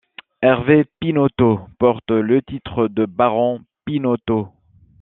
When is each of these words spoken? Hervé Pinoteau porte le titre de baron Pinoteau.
Hervé 0.41 0.85
Pinoteau 0.99 1.59
porte 1.77 2.09
le 2.09 2.41
titre 2.41 2.87
de 2.87 3.05
baron 3.05 3.61
Pinoteau. 3.85 4.47